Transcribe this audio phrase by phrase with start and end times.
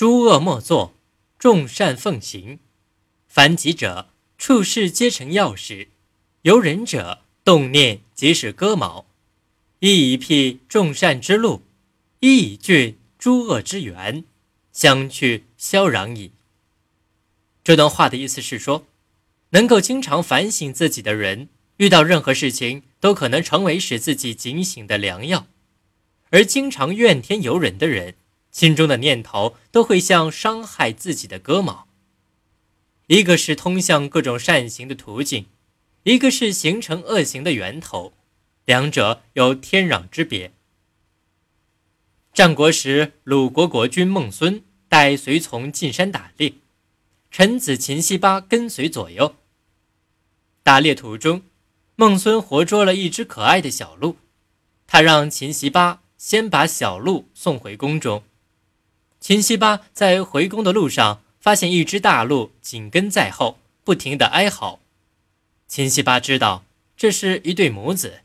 [0.00, 0.94] 诸恶莫作，
[1.38, 2.58] 众善奉行。
[3.28, 5.88] 凡己者，处事皆成要事；
[6.40, 9.04] 由人者，动念即是割毛。
[9.80, 11.60] 一以辟众善之路，
[12.20, 14.24] 一以峻诸恶之源，
[14.72, 16.32] 相去萧壤矣。
[17.62, 18.86] 这段话的意思是说，
[19.50, 25.44] 能够经常反省自己的人，遇到任何事情都可能成为使自己警醒的良药；
[26.30, 28.14] 而经常怨天尤人的人，
[28.50, 31.86] 心中的念头都会像伤害自己的割毛。
[33.06, 35.46] 一个是通向各种善行的途径，
[36.04, 38.12] 一个是形成恶行的源头，
[38.64, 40.52] 两者有天壤之别。
[42.32, 46.54] 战国时，鲁国国君孟孙带随从进山打猎。
[47.32, 49.36] 臣子秦西巴跟随左右。
[50.64, 51.42] 打猎途中，
[51.94, 54.16] 孟孙活捉了一只可爱的小鹿，
[54.86, 58.24] 他让秦西巴先把小鹿送回宫中。
[59.20, 64.80] 秦西巴在回宫的路上，发现一只大鹿紧跟在后，不停地哀嚎。
[65.68, 66.64] 秦西巴知道
[66.96, 68.22] 这是一对母子，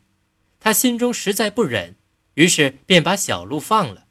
[0.58, 1.94] 他心中实在不忍，
[2.34, 4.06] 于是便把小鹿放了。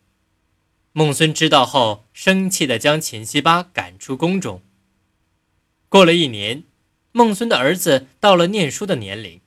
[0.92, 4.62] 孟孙知道后，生气地将秦西巴赶出宫中。
[5.90, 6.64] 过了一年，
[7.12, 9.42] 孟孙的儿子到了念书的年龄，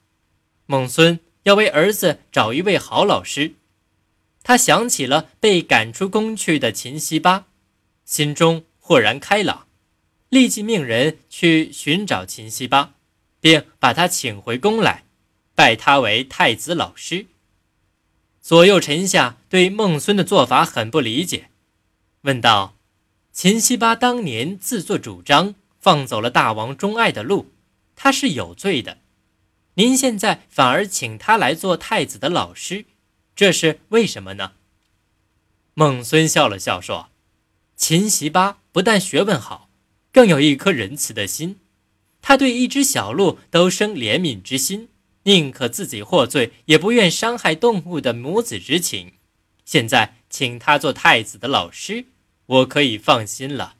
[0.66, 3.54] 孟孙要为儿子找一位好老师。
[4.48, 7.48] 他想起了被赶出宫去的秦西巴，
[8.06, 9.66] 心中豁然开朗，
[10.30, 12.94] 立即命人去寻找秦西巴，
[13.40, 15.04] 并把他请回宫来，
[15.54, 17.26] 拜他为太子老师。
[18.40, 21.50] 左右臣下对孟孙的做法很不理解，
[22.22, 22.74] 问道
[23.30, 27.52] ：“秦西巴当年自作主张。”放走了大王钟爱的鹿，
[27.94, 28.98] 他是有罪的。
[29.74, 32.86] 您现在反而请他来做太子的老师，
[33.38, 34.54] 这是为什么呢？
[35.74, 37.10] 孟孙笑了笑说
[37.76, 39.70] ：“秦习八不但学问好，
[40.12, 41.60] 更有一颗仁慈的心。
[42.20, 44.88] 他对一只小鹿都生怜悯之心，
[45.22, 49.12] 宁可自己获罪，也不愿伤害动物的母子之情。
[49.64, 52.06] 现在请他做太子的老师，
[52.46, 53.76] 我可以放心了。”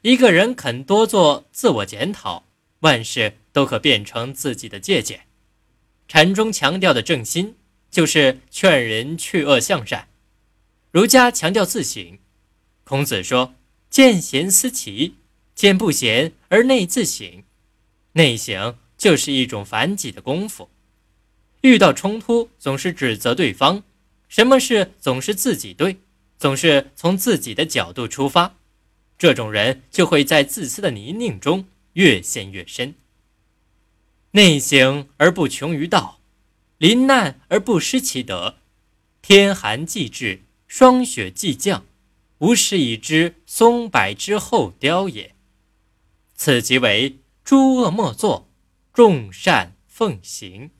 [0.00, 2.46] 一个人肯多做自我检讨，
[2.80, 5.26] 万事都可变成自己的借鉴。
[6.08, 7.56] 禅中强调的正心，
[7.96, 10.08] 就是劝人去恶向善；
[10.90, 12.18] 儒家强调自省。
[12.84, 13.54] 孔子说
[13.88, 15.14] ：“见贤思齐，
[15.54, 17.42] 见不贤而内自省。”
[18.12, 20.68] 内省就是一种反己的功夫。
[21.62, 23.80] 遇到冲突，总是指责对方；
[24.28, 25.96] 什么事总是自己对，
[26.36, 28.56] 总是从自己的角度出发。
[29.16, 32.94] 这种人就会在自私的泥泞中越陷越深。
[34.32, 36.20] 内省而不穷于道，
[36.78, 38.56] 临难而不失其德。
[39.22, 41.84] 天寒既至，霜雪既降，
[42.38, 45.34] 吾始以知松柏之后凋也。
[46.34, 48.48] 此即为诸恶莫作，
[48.92, 50.70] 众善奉行。